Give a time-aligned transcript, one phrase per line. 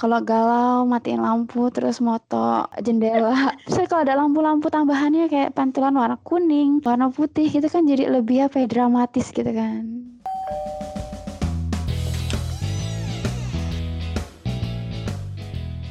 [0.00, 6.16] kalau galau matiin lampu terus moto jendela terus kalau ada lampu-lampu tambahannya kayak pantulan warna
[6.24, 10.08] kuning warna putih gitu kan jadi lebih apa ya dramatis gitu kan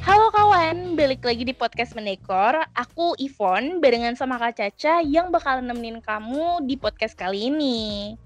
[0.02, 2.66] Halo kawan, balik lagi di podcast Mendekor.
[2.74, 8.18] Aku Ivon, barengan sama Kak Caca yang bakal nemenin kamu di podcast kali ini.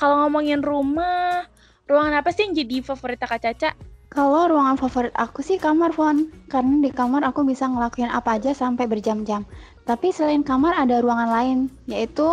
[0.00, 1.44] Kalau ngomongin rumah,
[1.84, 3.76] ruangan apa sih yang jadi favorit Kak Caca?
[4.16, 6.32] Kalau ruangan favorit aku sih kamar, Fon.
[6.48, 9.44] Karena di kamar aku bisa ngelakuin apa aja sampai berjam-jam.
[9.84, 12.24] Tapi selain kamar ada ruangan lain, yaitu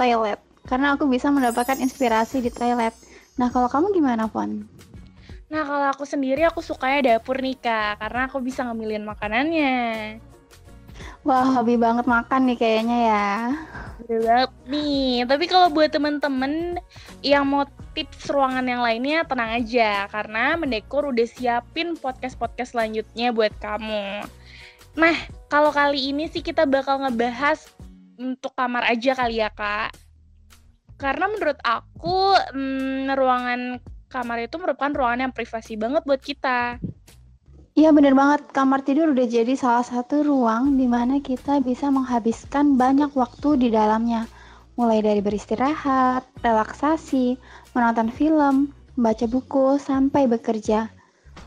[0.00, 0.40] toilet.
[0.64, 2.96] Karena aku bisa mendapatkan inspirasi di toilet.
[3.36, 4.64] Nah, kalau kamu gimana, Fon?
[5.52, 8.00] Nah, kalau aku sendiri aku sukanya dapur nih, Kak.
[8.00, 9.76] Karena aku bisa ngemilin makanannya.
[11.26, 13.34] Wah, hobi banget makan nih kayaknya ya.
[14.06, 15.26] Banget nih.
[15.26, 16.78] Tapi kalau buat temen-temen
[17.18, 17.66] yang mau
[17.98, 20.06] tips ruangan yang lainnya, tenang aja.
[20.06, 24.22] Karena Mendekor udah siapin podcast-podcast selanjutnya buat kamu.
[24.94, 25.16] Nah,
[25.50, 27.74] kalau kali ini sih kita bakal ngebahas
[28.22, 29.98] untuk kamar aja kali ya, Kak.
[30.94, 36.78] Karena menurut aku, hmm, ruangan kamar itu merupakan ruangan yang privasi banget buat kita.
[37.76, 42.80] Iya bener banget, kamar tidur udah jadi salah satu ruang di mana kita bisa menghabiskan
[42.80, 44.24] banyak waktu di dalamnya.
[44.80, 47.36] Mulai dari beristirahat, relaksasi,
[47.76, 50.88] menonton film, membaca buku, sampai bekerja.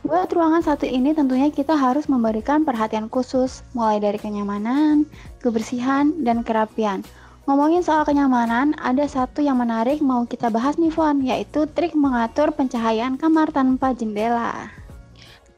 [0.06, 5.10] Buat ruangan satu ini tentunya kita harus memberikan perhatian khusus, mulai dari kenyamanan,
[5.42, 7.02] kebersihan, dan kerapian.
[7.50, 12.54] Ngomongin soal kenyamanan, ada satu yang menarik mau kita bahas nih Fon, yaitu trik mengatur
[12.54, 14.79] pencahayaan kamar tanpa jendela.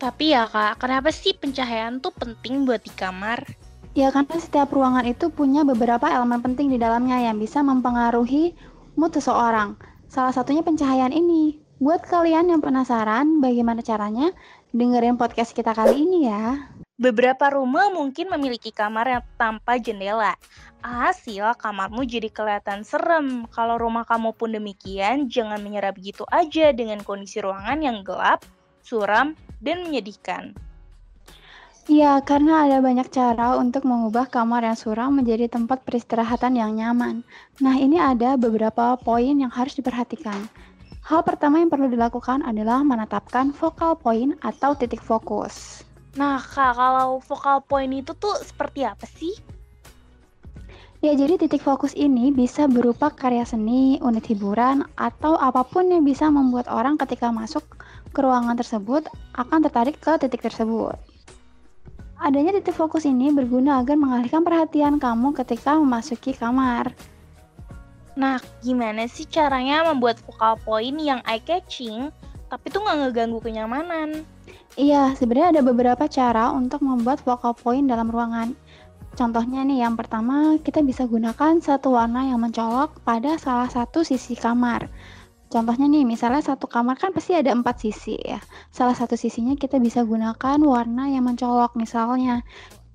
[0.02, 3.46] Tapi ya kak, kenapa sih pencahayaan tuh penting buat di kamar?
[3.94, 8.58] Ya karena setiap ruangan itu punya beberapa elemen penting di dalamnya yang bisa mempengaruhi
[8.98, 9.78] mood seseorang.
[10.10, 11.62] Salah satunya pencahayaan ini.
[11.78, 14.34] Buat kalian yang penasaran bagaimana caranya,
[14.74, 16.66] dengerin podcast kita kali ini ya.
[16.98, 20.34] Beberapa rumah mungkin memiliki kamar yang tanpa jendela.
[20.82, 23.46] Hasil kamarmu jadi kelihatan serem.
[23.54, 28.42] Kalau rumah kamu pun demikian, jangan menyerah begitu aja dengan kondisi ruangan yang gelap,
[28.82, 30.58] suram, dan menyedihkan.
[31.90, 37.26] Iya, karena ada banyak cara untuk mengubah kamar yang suram menjadi tempat peristirahatan yang nyaman.
[37.58, 40.46] Nah, ini ada beberapa poin yang harus diperhatikan.
[41.02, 45.82] Hal pertama yang perlu dilakukan adalah menetapkan focal point atau titik fokus.
[46.14, 49.34] Nah, Kak, kalau focal point itu tuh seperti apa sih?
[51.02, 56.06] Ya, jadi titik fokus ini bisa berupa karya seni, unit hiburan, atau apa pun yang
[56.06, 57.66] bisa membuat orang ketika masuk
[58.14, 60.94] ke ruangan tersebut akan tertarik ke titik tersebut.
[62.22, 66.94] Adanya titik fokus ini berguna agar mengalihkan perhatian kamu ketika memasuki kamar.
[68.14, 72.14] Nah, gimana sih caranya membuat focal point yang eye-catching,
[72.46, 74.22] tapi tuh nggak ngeganggu kenyamanan?
[74.78, 78.54] Iya, sebenarnya ada beberapa cara untuk membuat focal point dalam ruangan.
[79.12, 84.40] Contohnya nih, yang pertama kita bisa gunakan satu warna yang mencolok pada salah satu sisi
[84.40, 84.88] kamar.
[85.52, 88.40] Contohnya nih, misalnya satu kamar kan pasti ada empat sisi ya.
[88.72, 91.76] Salah satu sisinya kita bisa gunakan warna yang mencolok.
[91.76, 92.40] Misalnya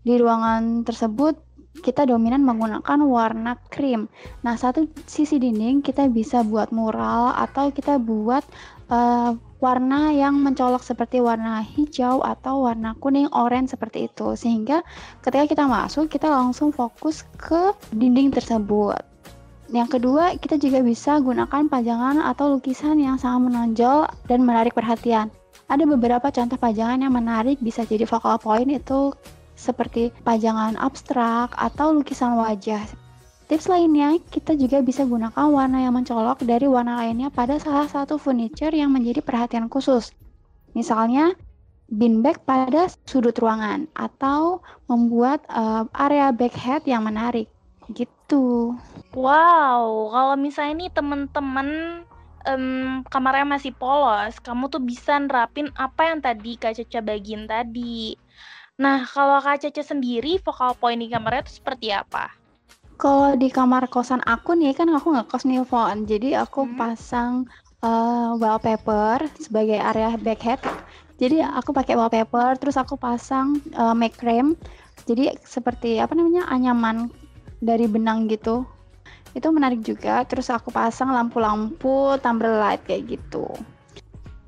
[0.00, 1.36] di ruangan tersebut
[1.84, 4.08] kita dominan menggunakan warna krim.
[4.40, 8.40] Nah, satu sisi dinding kita bisa buat mural atau kita buat
[8.88, 14.36] uh, warna yang mencolok seperti warna hijau atau warna kuning, orange seperti itu.
[14.36, 14.84] Sehingga
[15.24, 19.00] ketika kita masuk, kita langsung fokus ke dinding tersebut.
[19.72, 25.32] Yang kedua, kita juga bisa gunakan pajangan atau lukisan yang sangat menonjol dan menarik perhatian.
[25.66, 29.10] Ada beberapa contoh pajangan yang menarik bisa jadi focal point itu
[29.58, 33.05] seperti pajangan abstrak atau lukisan wajah.
[33.46, 38.18] Tips lainnya, kita juga bisa gunakan warna yang mencolok dari warna lainnya pada salah satu
[38.18, 40.10] furniture yang menjadi perhatian khusus.
[40.74, 41.30] Misalnya,
[41.86, 44.58] bin bag pada sudut ruangan atau
[44.90, 47.46] membuat uh, area backhead yang menarik
[47.94, 48.74] gitu.
[49.14, 51.68] Wow, kalau misalnya nih temen-temen
[52.50, 58.18] um, kamarnya masih polos, kamu tuh bisa nerapin apa yang tadi Kak Caca bagiin tadi.
[58.82, 62.34] Nah, kalau Kak Caca sendiri, focal point di kamarnya itu seperti apa?
[62.96, 66.08] Kalau di kamar kosan aku nih, kan aku nggak kos nih, Fon.
[66.08, 66.80] Jadi aku hmm.
[66.80, 67.44] pasang
[67.84, 70.60] uh, wallpaper sebagai area backhead.
[71.20, 74.56] Jadi aku pakai wallpaper, terus aku pasang uh, make frame.
[75.04, 77.12] Jadi seperti apa namanya anyaman
[77.60, 78.64] dari benang gitu
[79.36, 83.44] itu menarik juga terus aku pasang lampu-lampu tumbler light kayak gitu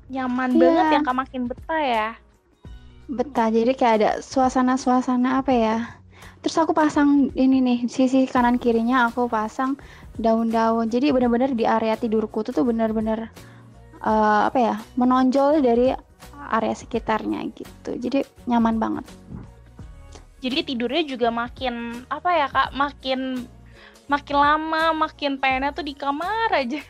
[0.09, 0.61] nyaman yeah.
[0.65, 2.07] banget ya kak makin betah ya
[3.05, 5.77] betah jadi kayak ada suasana-suasana apa ya
[6.39, 9.75] terus aku pasang ini nih sisi kanan kirinya aku pasang
[10.15, 13.31] daun-daun jadi benar-benar di area tidurku tuh tuh benar-benar
[14.03, 15.91] uh, apa ya menonjol dari
[16.49, 17.95] area sekitarnya gitu.
[17.95, 19.05] Jadi nyaman banget.
[20.39, 22.69] Jadi tidurnya juga makin apa ya kak?
[22.73, 23.19] Makin
[24.09, 26.81] makin lama, makin pengennya tuh di kamar aja.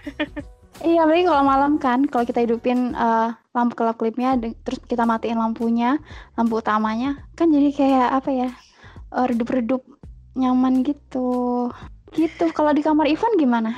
[0.79, 5.35] Iya, apalagi kalau malam kan, kalau kita hidupin uh, lampu kelap klipnya, terus kita matiin
[5.35, 5.99] lampunya,
[6.39, 8.49] lampu utamanya, kan jadi kayak apa ya,
[9.13, 9.83] uh, redup-redup
[10.37, 11.69] nyaman gitu.
[12.13, 12.45] Gitu.
[12.53, 13.71] Kalau di kamar Ivan gimana?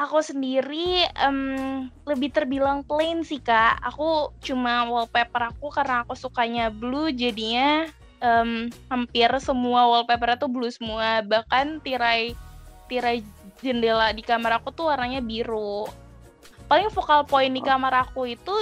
[0.00, 3.76] Aku sendiri um, lebih terbilang plain sih kak.
[3.84, 7.84] Aku cuma wallpaper aku karena aku sukanya blue, jadinya
[8.24, 11.20] um, hampir semua wallpaper itu blue semua.
[11.20, 12.32] Bahkan tirai
[12.88, 13.20] tirai
[13.60, 15.84] jendela di kamar aku tuh warnanya biru
[16.70, 18.54] paling focal point di kamar aku itu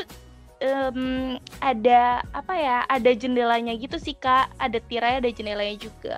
[0.63, 4.51] um, ada apa ya ada jendelanya gitu sih kak.
[4.59, 6.15] Ada tirai ada jendelanya juga.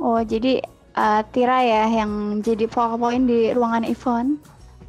[0.00, 0.64] Oh jadi
[0.96, 4.40] uh, tirai ya yang jadi focal point di ruangan Ivon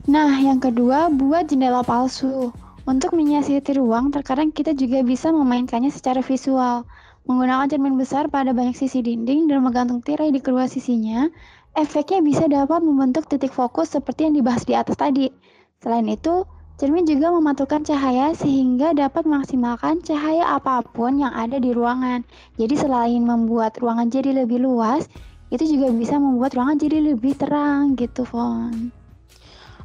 [0.03, 2.51] nah yang kedua buat jendela palsu.
[2.83, 6.83] Untuk menyiasati ruang terkadang kita juga bisa memainkannya secara visual.
[7.23, 11.31] Menggunakan cermin besar pada banyak sisi dinding dan menggantung tirai di kedua sisinya
[11.73, 15.33] Efeknya bisa dapat membentuk titik fokus seperti yang dibahas di atas tadi.
[15.81, 16.45] Selain itu,
[16.81, 22.25] cermin juga memantulkan cahaya sehingga dapat memaksimalkan cahaya apa pun yang ada di ruangan.
[22.57, 25.05] Jadi selain membuat ruangan jadi lebih luas,
[25.53, 28.89] itu juga bisa membuat ruangan jadi lebih terang gitu, Fon.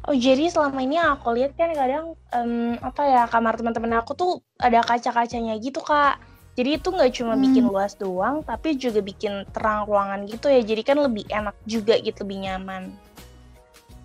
[0.09, 4.31] Oh jadi selama ini aku lihat kan kadang um, apa ya kamar teman-teman aku tuh
[4.57, 6.17] ada kaca-kacanya gitu kak.
[6.57, 7.43] Jadi itu nggak cuma hmm.
[7.45, 10.65] bikin luas doang, tapi juga bikin terang ruangan gitu ya.
[10.65, 12.89] Jadi kan lebih enak juga gitu, lebih nyaman.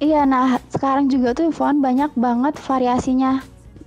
[0.04, 3.40] Iya, nah sekarang juga tuh phone banyak banget variasinya.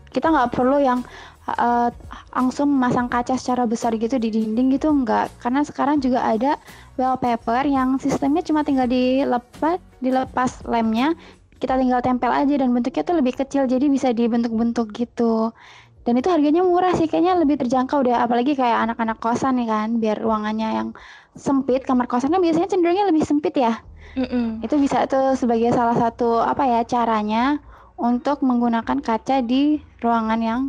[0.10, 1.06] Kita nggak perlu yang
[1.46, 1.94] uh,
[2.34, 5.30] langsung memasang kaca secara besar gitu di dinding gitu nggak.
[5.38, 6.58] Karena sekarang juga ada
[6.98, 11.14] wallpaper yang sistemnya cuma tinggal dilepas, dilepas lemnya,
[11.62, 15.54] kita tinggal tempel aja dan bentuknya tuh lebih kecil jadi bisa dibentuk-bentuk gitu
[16.08, 20.00] dan itu harganya murah sih kayaknya lebih terjangkau deh apalagi kayak anak-anak kosan nih kan
[20.00, 20.90] biar ruangannya yang
[21.36, 23.76] sempit kamar kosan kan biasanya cenderungnya lebih sempit ya
[24.16, 24.64] Mm-mm.
[24.64, 27.60] itu bisa tuh sebagai salah satu apa ya caranya
[27.98, 30.62] untuk menggunakan kaca di ruangan yang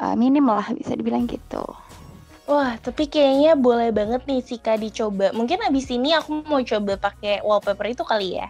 [0.00, 1.62] uh, minim lah bisa dibilang gitu
[2.46, 5.34] Wah, tapi kayaknya boleh banget nih Sika dicoba.
[5.34, 8.46] Mungkin abis ini aku mau coba pakai wallpaper itu kali ya.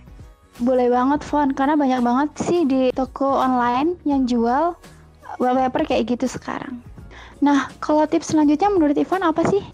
[0.60, 1.56] Boleh banget, Fon.
[1.56, 4.76] Karena banyak banget sih di toko online yang jual
[5.40, 6.84] wallpaper kayak gitu sekarang.
[7.40, 9.64] Nah, kalau tips selanjutnya menurut Ivan apa sih?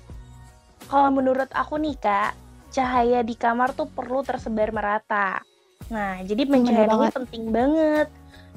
[0.86, 2.38] Kalau menurut aku nih kak,
[2.72, 5.44] cahaya di kamar tuh perlu tersebar merata.
[5.92, 8.08] Nah, jadi pencahayaan ini penting banget.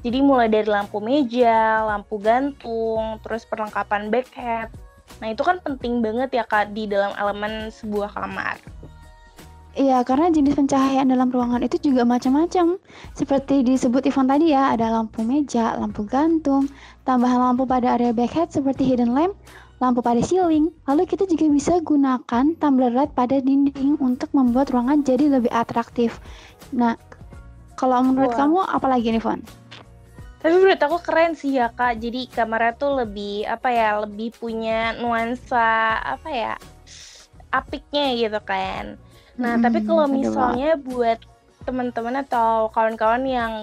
[0.06, 4.70] Jadi mulai dari lampu meja, lampu gantung, terus perlengkapan backhead.
[5.20, 8.62] Nah, itu kan penting banget ya kak di dalam elemen sebuah kamar.
[9.76, 12.80] Iya, karena jenis pencahayaan dalam ruangan itu juga macam-macam.
[13.12, 16.72] Seperti disebut Ivan tadi ya, ada lampu meja, lampu gantung,
[17.04, 19.36] tambahan lampu pada area backhead seperti hidden lamp,
[19.80, 20.72] lampu pada ceiling.
[20.88, 26.20] Lalu kita juga bisa gunakan tumbler light pada dinding untuk membuat ruangan jadi lebih atraktif.
[26.72, 26.96] Nah,
[27.76, 28.40] kalau menurut wow.
[28.40, 29.44] kamu apa lagi nih, Von?
[30.40, 31.98] Tapi menurut aku keren sih ya, Kak.
[32.00, 36.56] Jadi kamarnya tuh lebih apa ya, lebih punya nuansa apa ya?
[37.56, 39.00] apiknya gitu kan.
[39.40, 41.20] Nah, hmm, tapi kalau misalnya buat
[41.64, 43.54] teman-teman atau kawan-kawan yang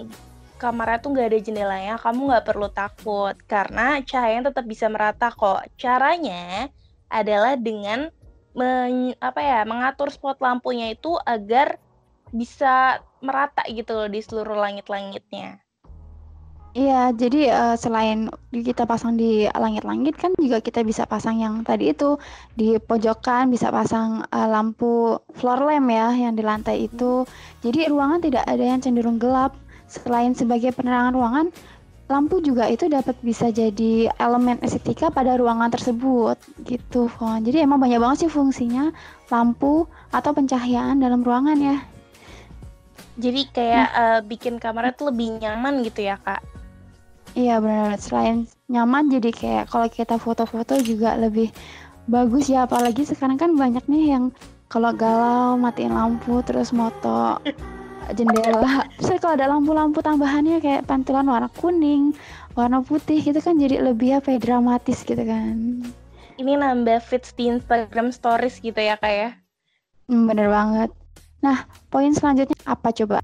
[0.62, 5.67] kamarnya tuh nggak ada jendelanya, kamu nggak perlu takut karena cahayanya tetap bisa merata kok.
[5.75, 6.70] Caranya
[7.11, 8.15] adalah dengan
[8.55, 11.82] men, apa ya mengatur spot lampunya itu agar
[12.31, 15.58] bisa merata gitu loh di seluruh langit-langitnya.
[16.72, 21.93] Iya, jadi uh, selain kita pasang di langit-langit kan juga kita bisa pasang yang tadi
[21.93, 22.17] itu
[22.56, 27.29] di pojokan, bisa pasang uh, lampu floor lamp ya yang di lantai itu.
[27.60, 29.53] Jadi ruangan tidak ada yang cenderung gelap.
[29.93, 31.46] Selain sebagai penerangan ruangan,
[32.08, 37.44] lampu juga itu dapat bisa jadi elemen estetika pada ruangan tersebut gitu, Fon.
[37.44, 38.89] Jadi emang banyak banget sih fungsinya
[39.29, 41.77] lampu atau pencahayaan dalam ruangan ya.
[43.20, 44.01] Jadi kayak nah.
[44.01, 46.41] uh, bikin kamarnya tuh lebih nyaman gitu ya, Kak.
[47.37, 48.01] Iya benar.
[48.01, 51.53] Selain nyaman jadi kayak kalau kita foto-foto juga lebih
[52.08, 54.25] bagus ya apalagi sekarang kan banyak nih yang
[54.72, 57.39] kalau galau matiin lampu terus moto
[58.17, 58.87] jendela.
[59.01, 62.15] Terus kalau ada lampu-lampu tambahannya kayak pantulan warna kuning,
[62.53, 65.85] warna putih gitu kan jadi lebih apa ya dramatis gitu kan.
[66.41, 69.19] Ini nambah feeds di Instagram stories gitu ya kayak.
[69.19, 69.31] Ya?
[70.09, 70.91] Hmm, bener banget.
[71.43, 73.19] Nah, poin selanjutnya apa coba?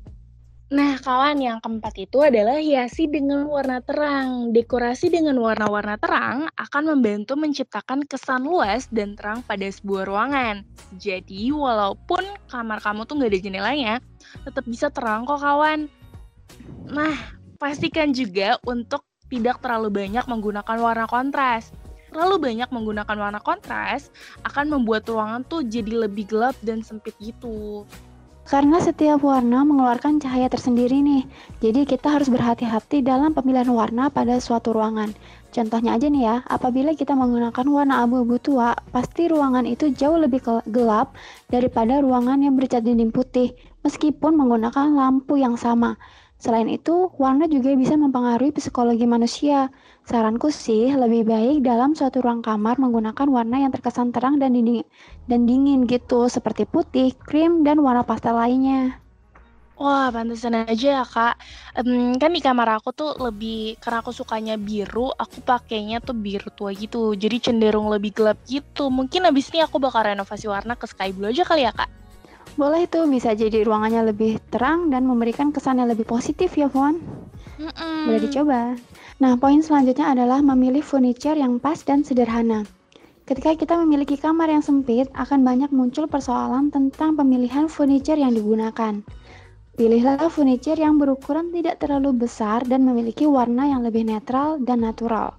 [0.68, 4.52] Nah, kawan, yang keempat itu adalah hiasi dengan warna terang.
[4.52, 10.68] Dekorasi dengan warna-warna terang akan membantu menciptakan kesan luas dan terang pada sebuah ruangan.
[11.00, 12.20] Jadi, walaupun
[12.52, 13.94] kamar kamu tuh nggak ada jendelanya,
[14.44, 15.88] tetap bisa terang kok, kawan.
[16.92, 17.16] Nah,
[17.56, 21.72] pastikan juga untuk tidak terlalu banyak menggunakan warna kontras.
[22.12, 24.12] Terlalu banyak menggunakan warna kontras
[24.44, 27.88] akan membuat ruangan tuh jadi lebih gelap dan sempit gitu.
[28.48, 31.28] Karena setiap warna mengeluarkan cahaya tersendiri nih,
[31.60, 35.12] jadi kita harus berhati-hati dalam pemilihan warna pada suatu ruangan.
[35.52, 40.40] Contohnya aja nih ya, apabila kita menggunakan warna abu-abu tua, pasti ruangan itu jauh lebih
[40.64, 41.12] gelap
[41.52, 43.52] daripada ruangan yang bercat dinding putih,
[43.84, 46.00] meskipun menggunakan lampu yang sama.
[46.38, 49.74] Selain itu, warna juga bisa mempengaruhi psikologi manusia.
[50.06, 54.86] Saranku sih, lebih baik dalam suatu ruang kamar menggunakan warna yang terkesan terang dan dingin,
[55.26, 59.02] dan dingin gitu, seperti putih, krim, dan warna pastel lainnya.
[59.78, 61.34] Wah, pantesan aja ya, Kak.
[61.78, 66.50] Um, kan di kamar aku tuh lebih, karena aku sukanya biru, aku pakainya tuh biru
[66.50, 67.14] tua gitu.
[67.14, 68.90] Jadi cenderung lebih gelap gitu.
[68.90, 71.90] Mungkin abis ini aku bakal renovasi warna ke sky blue aja kali ya, Kak?
[72.58, 76.98] Boleh itu bisa jadi ruangannya lebih terang dan memberikan kesan yang lebih positif ya, Fon.
[77.62, 78.10] Mm-mm.
[78.10, 78.74] Boleh dicoba.
[79.22, 82.66] Nah, poin selanjutnya adalah memilih furniture yang pas dan sederhana.
[83.30, 89.06] Ketika kita memiliki kamar yang sempit, akan banyak muncul persoalan tentang pemilihan furniture yang digunakan.
[89.78, 95.38] Pilihlah furniture yang berukuran tidak terlalu besar dan memiliki warna yang lebih netral dan natural.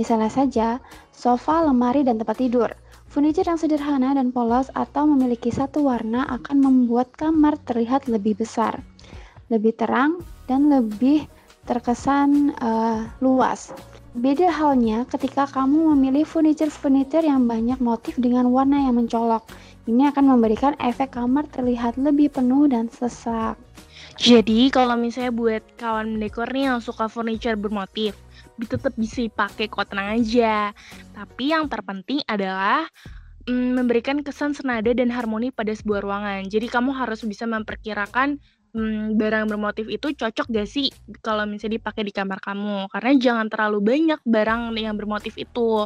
[0.00, 0.68] Misalnya saja,
[1.12, 2.72] sofa, lemari, dan tempat tidur.
[3.16, 8.84] Furniture yang sederhana dan polos atau memiliki satu warna akan membuat kamar terlihat lebih besar,
[9.48, 11.24] lebih terang, dan lebih
[11.64, 13.72] terkesan uh, luas.
[14.12, 19.48] Beda halnya ketika kamu memilih furniture-furniture yang banyak motif dengan warna yang mencolok.
[19.88, 23.56] Ini akan memberikan efek kamar terlihat lebih penuh dan sesak.
[24.20, 28.12] Jadi kalau misalnya buat kawan mendekor nih yang suka furniture bermotif,
[28.64, 30.72] tetap bisa dipakai kok tenang aja.
[31.12, 32.88] Tapi yang terpenting adalah
[33.44, 36.48] mm, memberikan kesan senada dan harmoni pada sebuah ruangan.
[36.48, 38.40] Jadi kamu harus bisa memperkirakan
[38.72, 40.88] mm, barang bermotif itu cocok gak sih
[41.20, 42.88] kalau misalnya dipakai di kamar kamu.
[42.88, 45.84] Karena jangan terlalu banyak barang yang bermotif itu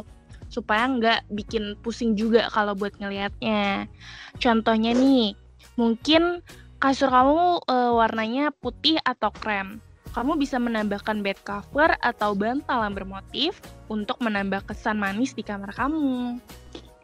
[0.51, 3.87] supaya nggak bikin pusing juga kalau buat ngelihatnya.
[4.35, 5.31] Contohnya nih,
[5.79, 6.43] mungkin
[6.75, 9.79] kasur kamu e, warnanya putih atau krem
[10.11, 15.71] kamu bisa menambahkan bed cover atau bantal yang bermotif untuk menambah kesan manis di kamar
[15.71, 16.39] kamu.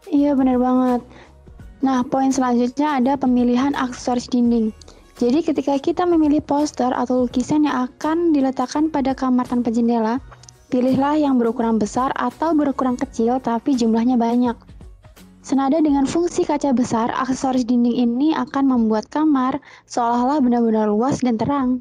[0.07, 1.01] Iya benar banget.
[1.83, 4.73] Nah, poin selanjutnya ada pemilihan aksesoris dinding.
[5.17, 10.21] Jadi ketika kita memilih poster atau lukisan yang akan diletakkan pada kamar tanpa jendela,
[10.69, 14.53] pilihlah yang berukuran besar atau berukuran kecil tapi jumlahnya banyak.
[15.41, 21.39] Senada dengan fungsi kaca besar, aksesoris dinding ini akan membuat kamar seolah-olah benar-benar luas dan
[21.39, 21.79] terang.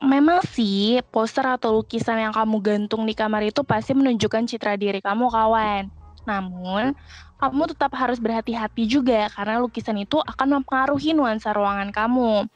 [0.00, 5.04] Memang sih, poster atau lukisan yang kamu gantung di kamar itu pasti menunjukkan citra diri
[5.04, 5.92] kamu, kawan.
[6.24, 6.96] Namun,
[7.36, 12.48] kamu tetap harus berhati-hati juga karena lukisan itu akan mempengaruhi nuansa ruangan kamu.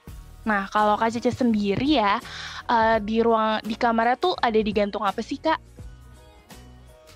[0.45, 2.21] Nah, kalau Kak Cece sendiri ya,
[2.69, 5.61] uh, di ruang di kamarnya tuh ada digantung apa sih, Kak?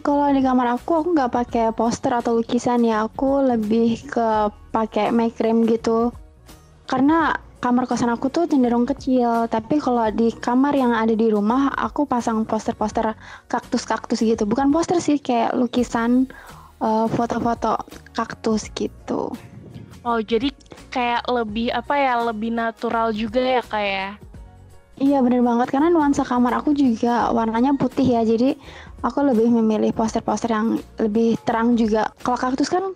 [0.00, 3.04] Kalau di kamar aku, aku nggak pakai poster atau lukisan ya.
[3.04, 6.08] Aku lebih ke pakai make frame gitu.
[6.88, 11.74] Karena kamar kosan aku tuh cenderung kecil tapi kalau di kamar yang ada di rumah
[11.74, 13.18] aku pasang poster-poster
[13.50, 14.46] kaktus-kaktus gitu.
[14.46, 16.30] Bukan poster sih kayak lukisan
[16.78, 17.78] eh, foto-foto
[18.14, 19.34] kaktus gitu.
[20.06, 20.54] Oh jadi
[20.94, 24.10] kayak lebih apa ya lebih natural juga ya kayak ya?
[24.98, 25.70] iya bener banget.
[25.74, 28.22] Karena nuansa kamar aku juga warnanya putih ya.
[28.22, 28.54] Jadi
[29.02, 32.10] aku lebih memilih poster-poster yang lebih terang juga.
[32.22, 32.94] Kalau kaktus kan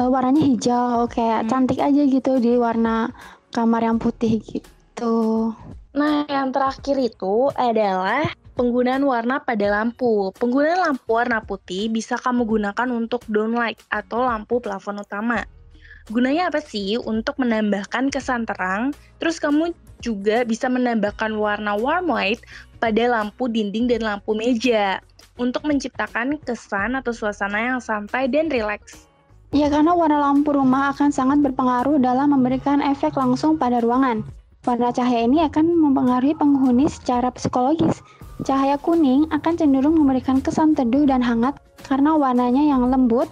[0.00, 1.48] uh, warnanya hijau kayak hmm.
[1.50, 3.12] cantik aja gitu di warna
[3.54, 5.54] kamar yang putih gitu.
[5.94, 8.26] Nah, yang terakhir itu adalah
[8.58, 10.34] penggunaan warna pada lampu.
[10.34, 15.46] Penggunaan lampu warna putih bisa kamu gunakan untuk downlight atau lampu plafon utama.
[16.10, 16.98] Gunanya apa sih?
[16.98, 18.90] Untuk menambahkan kesan terang,
[19.22, 19.70] terus kamu
[20.02, 22.42] juga bisa menambahkan warna warm light
[22.82, 24.98] pada lampu dinding dan lampu meja
[25.38, 29.13] untuk menciptakan kesan atau suasana yang santai dan rileks.
[29.54, 34.26] Ya karena warna lampu rumah akan sangat berpengaruh dalam memberikan efek langsung pada ruangan.
[34.66, 38.02] Warna cahaya ini akan mempengaruhi penghuni secara psikologis.
[38.42, 41.54] Cahaya kuning akan cenderung memberikan kesan teduh dan hangat
[41.86, 43.30] karena warnanya yang lembut.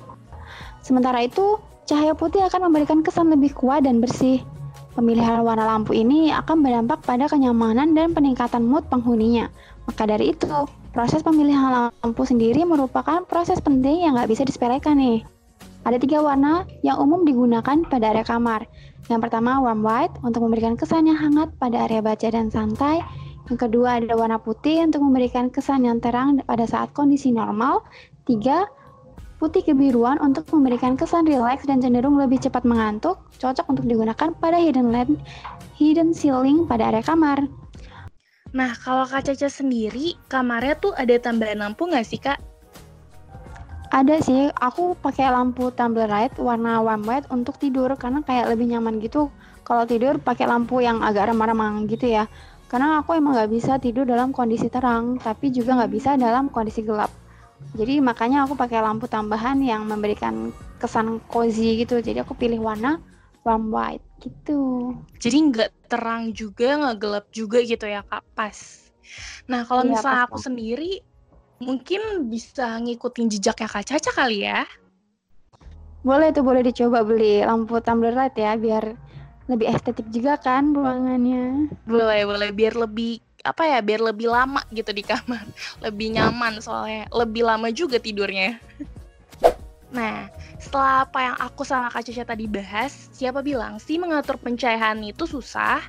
[0.87, 1.59] Sementara itu,
[1.91, 4.47] cahaya putih akan memberikan kesan lebih kuat dan bersih.
[4.95, 9.51] Pemilihan warna lampu ini akan berdampak pada kenyamanan dan peningkatan mood penghuninya.
[9.91, 15.32] Maka dari itu, proses pemilihan lampu sendiri merupakan proses penting yang nggak bisa disepelekan nih.
[15.83, 18.71] Ada tiga warna yang umum digunakan pada area kamar.
[19.11, 23.03] Yang pertama warm white untuk memberikan kesan yang hangat pada area baca dan santai.
[23.51, 27.83] Yang kedua ada warna putih untuk memberikan kesan yang terang pada saat kondisi normal.
[28.31, 28.71] Tiga,
[29.43, 34.55] putih kebiruan untuk memberikan kesan rileks dan cenderung lebih cepat mengantuk, cocok untuk digunakan pada
[34.63, 35.11] hidden light,
[35.75, 37.43] hidden ceiling pada area kamar.
[38.55, 42.52] Nah, kalau Kak Caca sendiri, kamarnya tuh ada tambahan lampu nggak sih, Kak?
[43.93, 48.73] Ada sih, aku pakai lampu tumbler light warna warm white untuk tidur karena kayak lebih
[48.73, 49.29] nyaman gitu.
[49.69, 52.25] Kalau tidur pakai lampu yang agak remang-remang gitu ya.
[52.73, 56.81] Karena aku emang nggak bisa tidur dalam kondisi terang, tapi juga nggak bisa dalam kondisi
[56.81, 57.13] gelap.
[57.77, 62.01] Jadi makanya aku pakai lampu tambahan yang memberikan kesan cozy gitu.
[62.01, 62.97] Jadi aku pilih warna
[63.45, 64.97] warm white gitu.
[65.21, 68.25] Jadi nggak terang juga, nggak gelap juga gitu ya, Kak?
[68.33, 68.57] Pas.
[69.53, 71.05] Nah, kalau Iya, misalnya pas aku sendiri,
[71.63, 74.67] mungkin bisa ngikutin jejaknya Kak Caca kali ya?
[76.03, 78.99] Boleh tuh boleh dicoba beli lampu tumbler light ya biar
[79.47, 81.71] lebih estetik juga kan ruangannya.
[81.87, 82.51] Boleh, boleh.
[82.51, 85.47] Biar lebih, apa ya, biar lebih lama gitu di kamar.
[85.85, 87.07] Lebih nyaman soalnya.
[87.11, 88.59] Lebih lama juga tidurnya.
[89.93, 90.25] Nah,
[90.57, 95.29] setelah apa yang aku sama Kak Caca tadi bahas, siapa bilang sih mengatur pencahayaan itu
[95.29, 95.85] susah?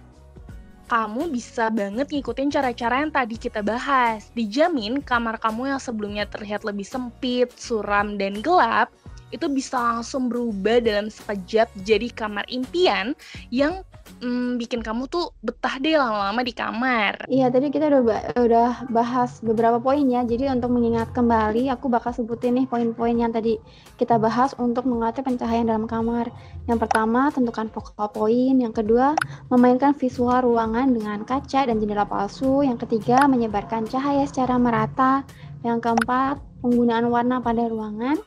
[0.93, 4.29] Kamu bisa banget ngikutin cara-cara yang tadi kita bahas.
[4.37, 8.93] Dijamin kamar kamu yang sebelumnya terlihat lebih sempit, suram, dan gelap,
[9.33, 13.17] itu bisa langsung berubah dalam sekejap jadi kamar impian
[13.49, 13.81] yang
[14.23, 17.27] mm, bikin kamu tuh betah deh lama-lama di kamar.
[17.27, 20.23] Iya, tadi kita udah ba- udah bahas beberapa poin ya.
[20.23, 23.59] Jadi untuk mengingat kembali, aku bakal sebutin nih poin-poin yang tadi
[23.99, 26.31] kita bahas untuk mengatur pencahayaan dalam kamar.
[26.67, 28.57] Yang pertama, tentukan focal point.
[28.59, 29.15] Yang kedua,
[29.51, 32.63] memainkan visual ruangan dengan kaca dan jendela palsu.
[32.63, 35.27] Yang ketiga, menyebarkan cahaya secara merata.
[35.63, 38.19] Yang keempat, penggunaan warna pada ruangan.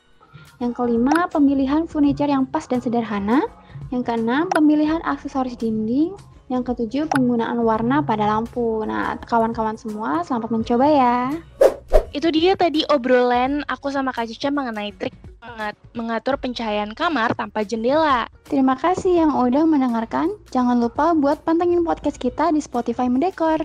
[0.57, 3.45] Yang kelima, pemilihan furniture yang pas dan sederhana.
[3.93, 6.13] Yang keenam, pemilihan aksesoris dinding.
[6.47, 8.83] Yang ketujuh, penggunaan warna pada lampu.
[8.87, 11.17] Nah, kawan-kawan semua, selamat mencoba ya.
[12.15, 17.63] Itu dia tadi obrolan aku sama Kak Cica mengenai trik mengat- mengatur pencahayaan kamar tanpa
[17.63, 18.27] jendela.
[18.47, 20.31] Terima kasih yang udah mendengarkan.
[20.51, 23.59] Jangan lupa buat pantengin podcast kita di Spotify Mendekor.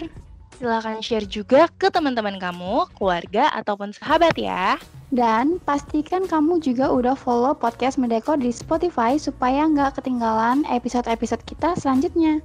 [0.63, 4.79] Silahkan share juga ke teman-teman kamu, keluarga, ataupun sahabat ya.
[5.11, 11.75] Dan pastikan kamu juga udah follow podcast Mendekor di Spotify supaya nggak ketinggalan episode-episode kita
[11.75, 12.39] selanjutnya.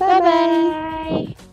[0.00, 1.49] Bye-bye.